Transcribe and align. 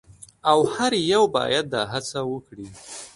او 0.51 0.59
هر 0.73 0.91
یو 1.11 1.23
باید 1.35 1.65
دا 1.73 1.81
هڅه 1.93 2.19
وکړي. 2.31 2.67